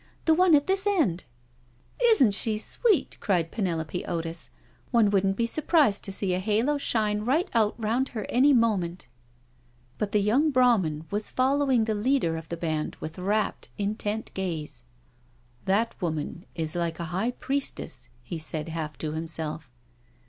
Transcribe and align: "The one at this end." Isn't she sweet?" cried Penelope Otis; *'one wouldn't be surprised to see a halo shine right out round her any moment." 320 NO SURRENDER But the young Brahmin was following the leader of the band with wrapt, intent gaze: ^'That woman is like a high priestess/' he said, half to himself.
"The 0.25 0.33
one 0.33 0.55
at 0.55 0.65
this 0.65 0.87
end." 0.87 1.25
Isn't 2.03 2.33
she 2.33 2.57
sweet?" 2.57 3.17
cried 3.19 3.51
Penelope 3.51 4.03
Otis; 4.07 4.49
*'one 4.91 5.11
wouldn't 5.11 5.37
be 5.37 5.45
surprised 5.45 6.03
to 6.05 6.11
see 6.11 6.33
a 6.33 6.39
halo 6.39 6.79
shine 6.79 7.19
right 7.19 7.47
out 7.53 7.75
round 7.77 8.09
her 8.17 8.25
any 8.27 8.51
moment." 8.51 9.07
320 9.99 9.99
NO 9.99 9.99
SURRENDER 9.99 9.99
But 9.99 10.11
the 10.11 10.27
young 10.27 10.51
Brahmin 11.01 11.05
was 11.11 11.29
following 11.29 11.83
the 11.85 11.93
leader 11.93 12.35
of 12.35 12.49
the 12.49 12.57
band 12.57 12.95
with 12.99 13.19
wrapt, 13.19 13.69
intent 13.77 14.31
gaze: 14.33 14.85
^'That 15.67 15.91
woman 16.01 16.47
is 16.55 16.75
like 16.75 16.99
a 16.99 17.05
high 17.13 17.33
priestess/' 17.33 18.09
he 18.23 18.39
said, 18.39 18.69
half 18.69 18.97
to 18.97 19.11
himself. 19.11 19.69